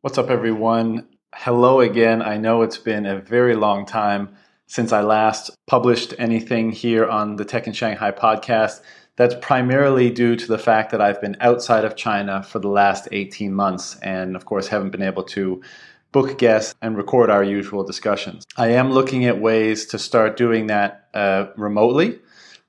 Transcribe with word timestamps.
What's 0.00 0.16
up, 0.16 0.30
everyone? 0.30 1.08
Hello 1.34 1.80
again. 1.80 2.22
I 2.22 2.36
know 2.36 2.62
it's 2.62 2.78
been 2.78 3.04
a 3.04 3.18
very 3.18 3.56
long 3.56 3.84
time 3.84 4.28
since 4.68 4.92
I 4.92 5.00
last 5.00 5.50
published 5.66 6.14
anything 6.18 6.70
here 6.70 7.04
on 7.04 7.34
the 7.34 7.44
Tech 7.44 7.66
in 7.66 7.72
Shanghai 7.72 8.12
podcast. 8.12 8.80
That's 9.16 9.34
primarily 9.40 10.10
due 10.10 10.36
to 10.36 10.46
the 10.46 10.56
fact 10.56 10.92
that 10.92 11.00
I've 11.00 11.20
been 11.20 11.36
outside 11.40 11.84
of 11.84 11.96
China 11.96 12.44
for 12.44 12.60
the 12.60 12.68
last 12.68 13.08
18 13.10 13.52
months 13.52 13.98
and, 13.98 14.36
of 14.36 14.44
course, 14.44 14.68
haven't 14.68 14.90
been 14.90 15.02
able 15.02 15.24
to 15.24 15.62
book 16.12 16.38
guests 16.38 16.76
and 16.80 16.96
record 16.96 17.28
our 17.28 17.42
usual 17.42 17.82
discussions. 17.82 18.46
I 18.56 18.68
am 18.68 18.92
looking 18.92 19.24
at 19.24 19.40
ways 19.40 19.84
to 19.86 19.98
start 19.98 20.36
doing 20.36 20.68
that 20.68 21.08
uh, 21.12 21.46
remotely. 21.56 22.20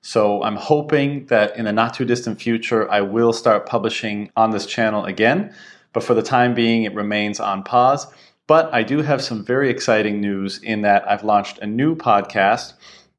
So 0.01 0.41
I'm 0.41 0.55
hoping 0.55 1.27
that 1.27 1.55
in 1.55 1.67
a 1.67 1.71
not 1.71 1.93
too 1.93 2.05
distant 2.05 2.41
future, 2.41 2.89
I 2.89 3.01
will 3.01 3.33
start 3.33 3.67
publishing 3.67 4.31
on 4.35 4.49
this 4.49 4.65
channel 4.65 5.05
again. 5.05 5.53
But 5.93 6.03
for 6.03 6.13
the 6.13 6.21
time 6.21 6.53
being, 6.53 6.83
it 6.83 6.93
remains 6.93 7.39
on 7.39 7.63
pause. 7.63 8.07
But 8.47 8.73
I 8.73 8.83
do 8.83 9.01
have 9.01 9.21
some 9.21 9.45
very 9.45 9.69
exciting 9.69 10.21
news 10.21 10.59
in 10.63 10.81
that 10.81 11.07
I've 11.09 11.23
launched 11.23 11.59
a 11.59 11.67
new 11.67 11.95
podcast. 11.95 12.73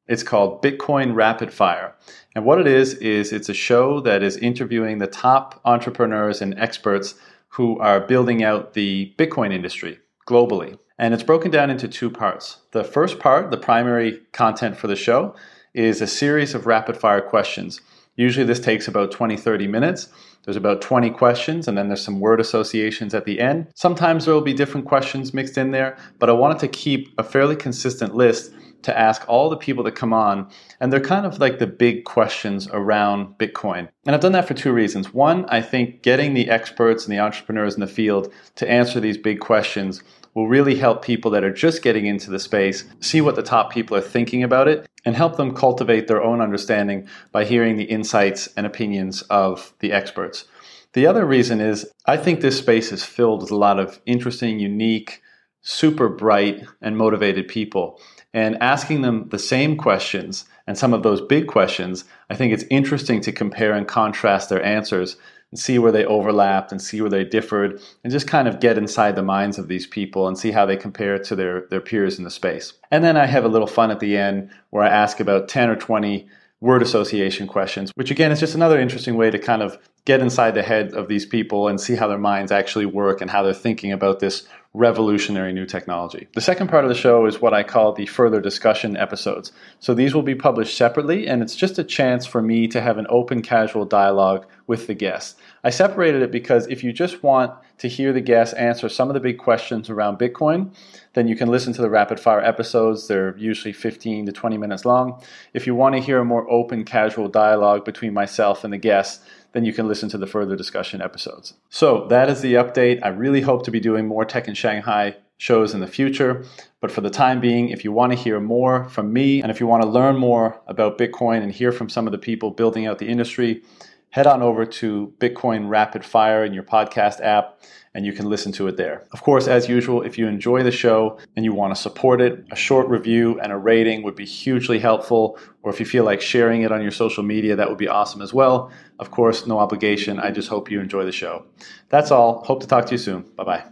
It's 0.09 0.23
called 0.25 0.63
Bitcoin 0.63 1.15
Rapid 1.15 1.53
Fire. 1.53 1.95
And 2.35 2.45
what 2.45 2.61
it 2.61 2.67
is, 2.67 2.95
is 2.95 3.33
it's 3.33 3.49
a 3.49 3.55
show 3.55 4.01
that 4.01 4.23
is 4.23 4.37
interviewing 4.37 4.99
the 4.99 5.07
top 5.07 5.61
entrepreneurs 5.65 6.43
and 6.43 6.59
experts 6.59 7.15
who 7.49 7.79
are 7.79 8.01
building 8.01 8.43
out 8.43 8.75
the 8.75 9.13
Bitcoin 9.19 9.53
industry 9.53 9.99
globally. 10.27 10.79
And 10.99 11.15
it's 11.15 11.23
broken 11.23 11.51
down 11.51 11.71
into 11.71 11.89
two 11.89 12.11
parts. 12.11 12.59
The 12.73 12.85
first 12.85 13.19
part, 13.19 13.51
the 13.51 13.57
primary 13.57 14.21
content 14.33 14.77
for 14.77 14.87
the 14.87 14.97
show, 14.97 15.35
is 15.75 16.01
a 16.01 16.07
series 16.07 16.55
of 16.55 16.67
rapid 16.67 16.97
fire 16.97 17.21
questions. 17.21 17.81
Usually 18.17 18.45
this 18.45 18.61
takes 18.61 18.89
about 18.89 19.11
20, 19.11 19.37
30 19.37 19.67
minutes. 19.67 20.09
There's 20.45 20.57
about 20.57 20.81
20 20.81 21.11
questions, 21.11 21.69
and 21.69 21.77
then 21.77 21.89
there's 21.89 22.05
some 22.05 22.21
word 22.21 22.41
associations 22.41 23.15
at 23.15 23.25
the 23.25 23.41
end. 23.41 23.69
Sometimes 23.75 24.25
there 24.25 24.35
will 24.35 24.41
be 24.41 24.55
different 24.55 24.87
questions 24.87 25.35
mixed 25.35 25.59
in 25.59 25.71
there, 25.71 25.97
but 26.19 26.29
I 26.29 26.33
wanted 26.33 26.59
to 26.61 26.69
keep 26.69 27.13
a 27.19 27.23
fairly 27.23 27.57
consistent 27.57 28.15
list 28.15 28.53
to 28.83 28.99
ask 28.99 29.29
all 29.29 29.51
the 29.51 29.57
people 29.57 29.85
that 29.85 29.95
come 29.95 30.13
on. 30.13 30.51
And 30.81 30.93
they're 30.93 31.01
kind 31.01 31.27
of 31.27 31.39
like 31.39 31.59
the 31.59 31.67
big 31.67 32.05
questions 32.05 32.69
around 32.73 33.39
Bitcoin. 33.39 33.89
And 34.07 34.15
I've 34.15 34.21
done 34.21 34.33
that 34.33 34.49
for 34.49 34.55
two 34.55 34.73
reasons. 34.73 35.13
One, 35.13 35.45
I 35.47 35.61
think 35.61 36.03
getting 36.03 36.35
the 36.35 36.51
experts 36.51 37.05
and 37.05 37.13
the 37.13 37.21
entrepreneurs 37.21 37.75
in 37.75 37.81
the 37.81 37.87
field 37.87 38.33
to 38.57 38.71
answer 38.71 39.01
these 39.01 39.19
big 39.19 39.41
questions 39.41 40.03
will 40.35 40.49
really 40.49 40.77
help 40.77 41.05
people 41.05 41.31
that 41.33 41.45
are 41.45 41.53
just 41.53 41.83
getting 41.83 42.07
into 42.07 42.31
the 42.31 42.39
space 42.39 42.85
see 43.01 43.21
what 43.21 43.35
the 43.35 43.43
top 43.43 43.73
people 43.73 43.97
are 43.97 44.01
thinking 44.01 44.43
about 44.43 44.69
it 44.69 44.89
and 45.05 45.17
help 45.17 45.37
them 45.37 45.55
cultivate 45.55 46.07
their 46.07 46.23
own 46.23 46.41
understanding 46.41 47.09
by 47.33 47.45
hearing 47.45 47.77
the 47.77 47.85
insights 47.85 48.49
and 48.57 48.67
opinions 48.67 49.23
of 49.23 49.73
the 49.81 49.93
experts. 49.93 50.45
The 50.93 51.07
other 51.07 51.25
reason 51.25 51.61
is 51.61 51.89
I 52.07 52.17
think 52.17 52.41
this 52.41 52.59
space 52.59 52.93
is 52.93 53.05
filled 53.05 53.43
with 53.43 53.51
a 53.51 53.57
lot 53.57 53.79
of 53.79 54.01
interesting, 54.07 54.59
unique, 54.59 55.23
super 55.63 56.09
bright, 56.09 56.65
and 56.81 56.97
motivated 56.97 57.49
people. 57.49 58.01
And 58.33 58.57
asking 58.63 59.03
them 59.03 59.29
the 59.29 59.39
same 59.39 59.77
questions 59.77 60.45
and 60.67 60.79
some 60.79 60.95
of 60.95 61.03
those 61.03 61.21
big 61.21 61.49
questions, 61.49 62.05
I 62.29 62.37
think 62.37 62.53
it's 62.53 62.65
interesting 62.71 63.21
to 63.23 63.33
compare 63.33 63.73
and 63.73 63.87
contrast 63.87 64.49
their 64.49 64.63
answers 64.63 65.17
and 65.51 65.59
see 65.59 65.79
where 65.79 65.93
they 65.93 66.05
overlapped 66.05 66.71
and 66.71 66.81
see 66.81 67.01
where 67.01 67.11
they 67.11 67.25
differed 67.25 67.81
and 68.05 68.13
just 68.13 68.29
kind 68.29 68.47
of 68.47 68.61
get 68.61 68.79
inside 68.79 69.17
the 69.17 69.23
minds 69.23 69.59
of 69.59 69.67
these 69.67 69.87
people 69.87 70.29
and 70.29 70.39
see 70.39 70.53
how 70.53 70.65
they 70.65 70.77
compare 70.77 71.19
to 71.19 71.35
their, 71.35 71.67
their 71.71 71.81
peers 71.81 72.19
in 72.19 72.25
the 72.25 72.31
space. 72.31 72.73
And 72.91 73.03
then 73.03 73.17
I 73.17 73.27
have 73.27 73.45
a 73.45 73.49
little 73.49 73.67
fun 73.67 73.91
at 73.91 74.01
the 74.01 74.17
end 74.17 74.51
where 74.71 74.85
I 74.85 74.89
ask 74.89 75.19
about 75.19 75.49
10 75.49 75.69
or 75.69 75.77
20 75.77 76.29
word 76.61 76.83
association 76.83 77.47
questions, 77.47 77.91
which 77.95 78.11
again 78.11 78.31
is 78.31 78.39
just 78.39 78.55
another 78.55 78.79
interesting 78.79 79.17
way 79.17 79.31
to 79.31 79.39
kind 79.39 79.63
of 79.63 79.79
get 80.05 80.21
inside 80.21 80.55
the 80.55 80.63
head 80.63 80.93
of 80.93 81.09
these 81.09 81.27
people 81.27 81.69
and 81.69 81.81
see 81.81 81.97
how 81.97 82.07
their 82.07 82.19
minds 82.19 82.53
actually 82.53 82.87
work 82.87 83.21
and 83.21 83.31
how 83.31 83.43
they're 83.43 83.55
thinking 83.55 83.93
about 83.93 84.21
this 84.21 84.47
revolutionary 84.73 85.53
new 85.53 85.67
technology. 85.67 86.29
The 86.35 86.41
second 86.41 86.69
part 86.69 86.85
of 86.85 86.89
the 86.89 86.95
show 86.95 87.27
is 87.27 87.41
what 87.41 87.53
I 87.53 87.65
call 87.65 87.93
the 87.93 88.07
further 88.07 88.41
discussion 88.41 88.97
episodes. 88.97 89.51
So 89.81 89.95
these 89.95 90.15
will 90.15 90.23
be 90.23 90.37
published 90.37 90.77
separately, 90.77 91.27
and 91.27 91.43
it's 91.43 91.57
just 91.57 91.79
a 91.79 91.85
chance 91.85 92.25
for 92.25 92.41
me 92.41 92.69
to 92.69 92.81
have 92.81 92.97
an 92.97 93.07
open, 93.09 93.43
casual 93.43 93.85
dialogue 93.85 94.47
with 94.69 94.87
the 94.87 94.95
guests. 94.95 95.41
I 95.65 95.71
separated 95.71 96.23
it 96.23 96.31
because 96.31 96.69
if 96.69 96.85
you 96.85 96.93
just 96.93 97.23
want 97.25 97.53
to 97.81 97.89
hear 97.89 98.13
the 98.13 98.21
guests 98.21 98.55
answer 98.55 98.91
some 98.91 99.09
of 99.09 99.15
the 99.15 99.21
big 99.21 99.39
questions 99.39 99.89
around 99.89 100.19
Bitcoin, 100.19 100.71
then 101.15 101.27
you 101.27 101.35
can 101.35 101.49
listen 101.49 101.73
to 101.73 101.81
the 101.81 101.89
rapid 101.89 102.21
fire 102.21 102.43
episodes. 102.43 103.09
They're 103.09 103.37
usually 103.39 103.73
15 103.73 104.27
to 104.27 104.33
20 104.33 104.59
minutes 104.59 104.85
long. 104.85 105.23
If 105.55 105.67
you 105.67 105.75
want 105.75 105.95
to 105.95 106.01
hear 106.01 106.19
a 106.19 106.25
more 106.25 106.49
open, 106.51 106.85
casual 106.85 107.29
dialogue 107.29 107.87
between 107.87 108.13
myself 108.13 108.65
and 108.65 108.73
the 108.73 108.79
guests, 108.79 109.25
then 109.53 109.65
you 109.65 109.73
can 109.73 109.89
listen 109.89 110.11
to 110.11 110.19
the 110.19 110.27
further 110.27 110.57
discussion 110.57 111.01
episodes. 111.01 111.55
So 111.71 112.07
that 112.09 112.29
is 112.29 112.43
the 112.43 112.55
update. 112.55 113.01
I 113.03 113.09
really 113.09 113.41
hope 113.41 113.65
to 113.65 113.71
be 113.71 113.81
doing 113.81 114.07
more 114.07 114.27
Tech 114.27 114.47
in 114.47 114.55
Shanghai 114.55 115.17
shows 115.39 115.73
in 115.73 115.81
the 115.81 115.87
future. 115.87 116.45
But 116.81 116.91
for 116.91 117.01
the 117.01 117.09
time 117.09 117.41
being, 117.41 117.71
if 117.71 117.83
you 117.83 117.93
want 117.93 118.13
to 118.13 118.19
hear 118.19 118.41
more 118.41 118.91
from 118.91 119.11
me 119.11 119.41
and 119.41 119.51
if 119.51 119.59
you 119.59 119.67
want 119.67 119.83
to 119.83 119.89
learn 119.89 120.17
more 120.17 120.61
about 120.67 120.99
Bitcoin 120.99 121.43
and 121.43 121.51
hear 121.51 121.73
from 121.73 121.89
some 121.89 122.07
of 122.07 122.13
the 122.13 122.19
people 122.19 122.51
building 122.51 122.87
out 122.87 122.99
the 122.99 123.09
industry, 123.09 123.63
head 124.11 124.27
on 124.27 124.43
over 124.43 124.65
to 124.67 125.13
Bitcoin 125.19 125.69
Rapid 125.69 126.05
Fire 126.05 126.45
in 126.45 126.53
your 126.53 126.63
podcast 126.65 127.21
app 127.21 127.61
and 127.95 128.07
you 128.07 128.13
can 128.13 128.29
listen 128.29 128.53
to 128.53 128.69
it 128.69 128.77
there. 128.77 129.05
Of 129.13 129.23
course, 129.23 129.49
as 129.49 129.69
usual, 129.69 130.03
if 130.03 130.17
you 130.17 130.29
enjoy 130.29 130.63
the 130.63 130.71
show 130.71 131.19
and 131.35 131.45
you 131.45 131.53
want 131.53 131.75
to 131.75 131.81
support 131.81 132.21
it, 132.21 132.45
a 132.51 132.57
short 132.57 132.89
review 132.89 133.41
and 133.41 133.51
a 133.51 133.57
rating 133.57 134.03
would 134.03 134.15
be 134.15 134.25
hugely 134.25 134.79
helpful. 134.79 135.39
Or 135.63 135.73
if 135.73 135.81
you 135.81 135.87
feel 135.87 136.05
like 136.05 136.21
sharing 136.21 136.63
it 136.63 136.71
on 136.71 136.83
your 136.83 136.93
social 136.93 137.25
media, 137.25 137.57
that 137.57 137.69
would 137.69 137.79
be 137.79 137.89
awesome 137.89 138.23
as 138.23 138.33
well. 138.33 138.71
Of 138.99 139.11
course, 139.11 139.47
no 139.47 139.59
obligation. 139.59 140.21
I 140.21 140.31
just 140.31 140.49
hope 140.49 140.71
you 140.71 140.81
enjoy 140.81 141.05
the 141.05 141.13
show. 141.13 141.47
That's 141.89 142.11
all. 142.11 142.45
Hope 142.45 142.61
to 142.61 142.67
talk 142.69 142.87
to 142.87 142.93
you 142.93 142.99
soon. 142.99 143.23
Bye 143.37 143.45
bye. 143.45 143.65